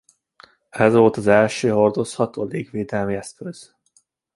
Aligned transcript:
Ez 0.69 0.93
volt 0.93 1.17
az 1.17 1.27
első 1.27 1.69
hordozható 1.69 2.43
légvédelmi 2.43 3.15
eszköz. 3.15 3.75